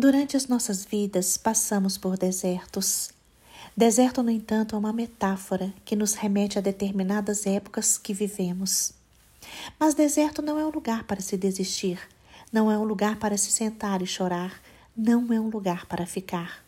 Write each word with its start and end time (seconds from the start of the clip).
Durante 0.00 0.34
as 0.34 0.46
nossas 0.46 0.82
vidas, 0.82 1.36
passamos 1.36 1.98
por 1.98 2.16
desertos. 2.16 3.10
Deserto, 3.76 4.22
no 4.22 4.30
entanto, 4.30 4.74
é 4.74 4.78
uma 4.78 4.94
metáfora 4.94 5.74
que 5.84 5.94
nos 5.94 6.14
remete 6.14 6.56
a 6.56 6.62
determinadas 6.62 7.44
épocas 7.44 7.98
que 7.98 8.14
vivemos. 8.14 8.94
Mas 9.78 9.92
deserto 9.92 10.40
não 10.40 10.58
é 10.58 10.64
um 10.64 10.70
lugar 10.70 11.04
para 11.04 11.20
se 11.20 11.36
desistir, 11.36 12.00
não 12.50 12.70
é 12.70 12.78
um 12.78 12.82
lugar 12.82 13.18
para 13.18 13.36
se 13.36 13.50
sentar 13.50 14.00
e 14.00 14.06
chorar, 14.06 14.62
não 14.96 15.30
é 15.34 15.38
um 15.38 15.50
lugar 15.50 15.84
para 15.84 16.06
ficar. 16.06 16.64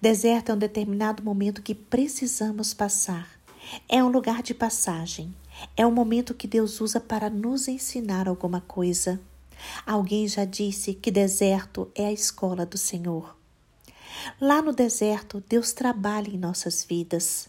Deserto 0.00 0.48
é 0.48 0.54
um 0.54 0.58
determinado 0.58 1.22
momento 1.22 1.60
que 1.60 1.74
precisamos 1.74 2.72
passar. 2.72 3.28
É 3.86 4.02
um 4.02 4.08
lugar 4.08 4.42
de 4.42 4.54
passagem. 4.54 5.34
É 5.76 5.86
um 5.86 5.92
momento 5.92 6.32
que 6.32 6.48
Deus 6.48 6.80
usa 6.80 6.98
para 6.98 7.28
nos 7.28 7.68
ensinar 7.68 8.26
alguma 8.26 8.62
coisa. 8.62 9.20
Alguém 9.86 10.26
já 10.28 10.44
disse 10.44 10.94
que 10.94 11.10
deserto 11.10 11.90
é 11.94 12.06
a 12.06 12.12
escola 12.12 12.64
do 12.64 12.78
Senhor. 12.78 13.36
Lá 14.40 14.62
no 14.62 14.72
deserto, 14.72 15.42
Deus 15.48 15.72
trabalha 15.72 16.28
em 16.28 16.38
nossas 16.38 16.84
vidas. 16.84 17.48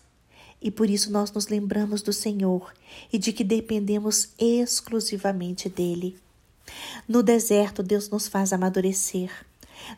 E 0.62 0.72
por 0.72 0.90
isso 0.90 1.12
nós 1.12 1.32
nos 1.32 1.48
lembramos 1.48 2.02
do 2.02 2.12
Senhor 2.12 2.74
e 3.12 3.18
de 3.18 3.32
que 3.32 3.44
dependemos 3.44 4.30
exclusivamente 4.40 5.70
dele. 5.70 6.18
No 7.08 7.22
deserto, 7.22 7.84
Deus 7.84 8.10
nos 8.10 8.28
faz 8.28 8.52
amadurecer. 8.52 9.32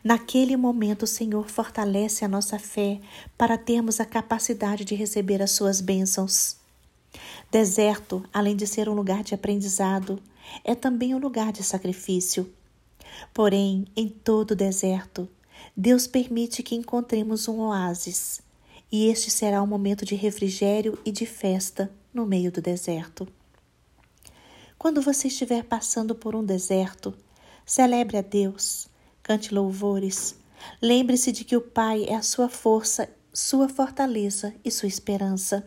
Naquele 0.04 0.56
momento, 0.56 1.04
o 1.04 1.06
Senhor 1.06 1.48
fortalece 1.48 2.24
a 2.24 2.28
nossa 2.28 2.58
fé 2.58 3.00
para 3.36 3.56
termos 3.56 4.00
a 4.00 4.04
capacidade 4.04 4.84
de 4.84 4.94
receber 4.94 5.40
as 5.40 5.52
suas 5.52 5.80
bênçãos. 5.80 6.56
Deserto, 7.50 8.22
além 8.32 8.54
de 8.54 8.66
ser 8.66 8.88
um 8.88 8.94
lugar 8.94 9.22
de 9.22 9.34
aprendizado, 9.34 10.20
é 10.64 10.74
também 10.74 11.14
um 11.14 11.18
lugar 11.18 11.52
de 11.52 11.62
sacrifício. 11.62 12.52
Porém, 13.32 13.86
em 13.96 14.08
todo 14.08 14.52
o 14.52 14.56
deserto, 14.56 15.28
Deus 15.76 16.06
permite 16.06 16.62
que 16.62 16.74
encontremos 16.74 17.48
um 17.48 17.60
oásis, 17.60 18.40
e 18.90 19.06
este 19.08 19.30
será 19.30 19.62
um 19.62 19.66
momento 19.66 20.04
de 20.04 20.14
refrigério 20.14 20.98
e 21.04 21.12
de 21.12 21.26
festa 21.26 21.90
no 22.12 22.26
meio 22.26 22.50
do 22.50 22.60
deserto. 22.60 23.28
Quando 24.78 25.02
você 25.02 25.28
estiver 25.28 25.64
passando 25.64 26.14
por 26.14 26.34
um 26.34 26.44
deserto, 26.44 27.14
celebre 27.66 28.16
a 28.16 28.22
Deus, 28.22 28.88
cante 29.22 29.52
louvores, 29.52 30.36
lembre-se 30.80 31.32
de 31.32 31.44
que 31.44 31.56
o 31.56 31.60
Pai 31.60 32.04
é 32.04 32.14
a 32.14 32.22
sua 32.22 32.48
força, 32.48 33.08
sua 33.32 33.68
fortaleza 33.68 34.54
e 34.64 34.70
sua 34.70 34.88
esperança. 34.88 35.66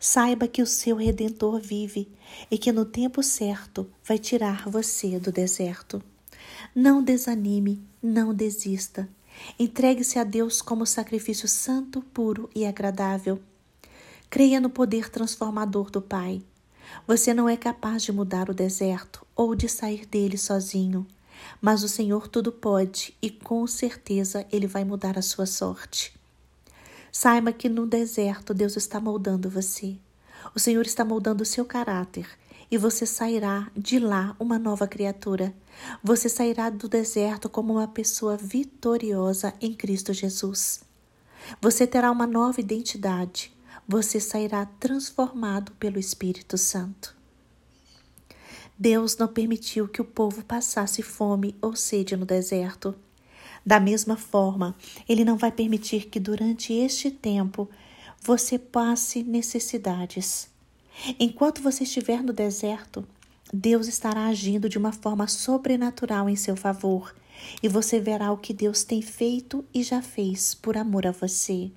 Saiba 0.00 0.46
que 0.48 0.62
o 0.62 0.66
seu 0.66 0.96
redentor 0.96 1.60
vive 1.60 2.08
e 2.50 2.58
que 2.58 2.72
no 2.72 2.84
tempo 2.84 3.22
certo 3.22 3.88
vai 4.04 4.18
tirar 4.18 4.68
você 4.68 5.18
do 5.18 5.32
deserto. 5.32 6.02
Não 6.74 7.02
desanime, 7.02 7.82
não 8.02 8.34
desista. 8.34 9.08
Entregue-se 9.58 10.18
a 10.18 10.24
Deus 10.24 10.60
como 10.60 10.86
sacrifício 10.86 11.48
santo, 11.48 12.02
puro 12.02 12.48
e 12.54 12.66
agradável. 12.66 13.40
Creia 14.30 14.60
no 14.60 14.70
poder 14.70 15.08
transformador 15.08 15.90
do 15.90 16.02
Pai. 16.02 16.42
Você 17.06 17.32
não 17.32 17.48
é 17.48 17.56
capaz 17.56 18.02
de 18.02 18.12
mudar 18.12 18.50
o 18.50 18.54
deserto 18.54 19.26
ou 19.36 19.54
de 19.54 19.68
sair 19.68 20.06
dele 20.06 20.36
sozinho, 20.36 21.06
mas 21.60 21.82
o 21.82 21.88
Senhor 21.88 22.28
tudo 22.28 22.50
pode 22.50 23.14
e 23.22 23.30
com 23.30 23.66
certeza 23.66 24.46
ele 24.50 24.66
vai 24.66 24.84
mudar 24.84 25.18
a 25.18 25.22
sua 25.22 25.46
sorte. 25.46 26.17
Saiba 27.20 27.52
que 27.52 27.68
no 27.68 27.84
deserto 27.84 28.54
Deus 28.54 28.76
está 28.76 29.00
moldando 29.00 29.50
você. 29.50 29.96
O 30.54 30.60
Senhor 30.60 30.86
está 30.86 31.04
moldando 31.04 31.42
o 31.42 31.44
seu 31.44 31.64
caráter 31.64 32.28
e 32.70 32.78
você 32.78 33.04
sairá 33.04 33.68
de 33.76 33.98
lá 33.98 34.36
uma 34.38 34.56
nova 34.56 34.86
criatura. 34.86 35.52
Você 36.00 36.28
sairá 36.28 36.70
do 36.70 36.88
deserto 36.88 37.48
como 37.48 37.72
uma 37.72 37.88
pessoa 37.88 38.36
vitoriosa 38.36 39.52
em 39.60 39.74
Cristo 39.74 40.12
Jesus. 40.12 40.84
Você 41.60 41.88
terá 41.88 42.12
uma 42.12 42.24
nova 42.24 42.60
identidade. 42.60 43.52
Você 43.88 44.20
sairá 44.20 44.64
transformado 44.78 45.72
pelo 45.72 45.98
Espírito 45.98 46.56
Santo. 46.56 47.16
Deus 48.78 49.16
não 49.16 49.26
permitiu 49.26 49.88
que 49.88 50.00
o 50.00 50.04
povo 50.04 50.44
passasse 50.44 51.02
fome 51.02 51.56
ou 51.60 51.74
sede 51.74 52.16
no 52.16 52.24
deserto. 52.24 52.94
Da 53.68 53.78
mesma 53.78 54.16
forma, 54.16 54.74
Ele 55.06 55.26
não 55.26 55.36
vai 55.36 55.52
permitir 55.52 56.06
que 56.06 56.18
durante 56.18 56.72
este 56.72 57.10
tempo 57.10 57.68
você 58.18 58.58
passe 58.58 59.22
necessidades. 59.22 60.48
Enquanto 61.20 61.60
você 61.60 61.84
estiver 61.84 62.22
no 62.22 62.32
deserto, 62.32 63.06
Deus 63.52 63.86
estará 63.86 64.24
agindo 64.24 64.70
de 64.70 64.78
uma 64.78 64.90
forma 64.90 65.28
sobrenatural 65.28 66.30
em 66.30 66.34
seu 66.34 66.56
favor 66.56 67.14
e 67.62 67.68
você 67.68 68.00
verá 68.00 68.32
o 68.32 68.38
que 68.38 68.54
Deus 68.54 68.84
tem 68.84 69.02
feito 69.02 69.62
e 69.74 69.82
já 69.82 70.00
fez 70.00 70.54
por 70.54 70.78
amor 70.78 71.06
a 71.06 71.12
você. 71.12 71.70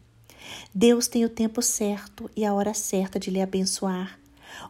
Deus 0.74 1.10
tem 1.10 1.26
o 1.26 1.30
tempo 1.30 1.62
certo 1.62 2.32
e 2.34 2.46
a 2.46 2.54
hora 2.54 2.74
certa 2.74 3.20
de 3.20 3.30
lhe 3.30 3.42
abençoar. 3.42 4.18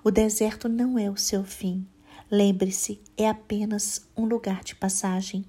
O 0.04 0.10
deserto 0.10 0.68
não 0.68 0.98
é 0.98 1.08
o 1.08 1.18
seu 1.18 1.44
fim. 1.44 1.86
Lembre-se, 2.32 3.00
é 3.16 3.30
apenas 3.30 4.08
um 4.18 4.26
lugar 4.26 4.64
de 4.64 4.74
passagem. 4.74 5.46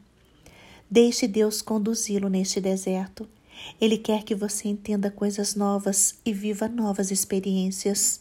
Deixe 0.93 1.27
Deus 1.27 1.63
conduzi-lo 1.63 2.29
neste 2.29 2.61
deserto. 2.61 3.27
Ele 3.81 3.97
quer 3.97 4.25
que 4.25 4.35
você 4.35 4.69
entenda 4.69 5.11
coisas 5.11 5.55
novas 5.55 6.17
e 6.23 6.35
viva 6.35 6.69
novas 6.69 7.11
experiências. 7.11 8.21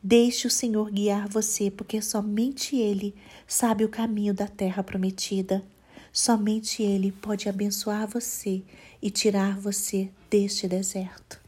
Deixe 0.00 0.46
o 0.46 0.50
Senhor 0.50 0.88
guiar 0.88 1.28
você, 1.28 1.68
porque 1.68 2.00
somente 2.00 2.76
Ele 2.76 3.12
sabe 3.44 3.84
o 3.84 3.88
caminho 3.88 4.32
da 4.32 4.46
terra 4.46 4.84
prometida. 4.84 5.64
Somente 6.12 6.80
Ele 6.80 7.10
pode 7.10 7.48
abençoar 7.48 8.06
você 8.06 8.62
e 9.02 9.10
tirar 9.10 9.58
você 9.58 10.08
deste 10.30 10.68
deserto. 10.68 11.45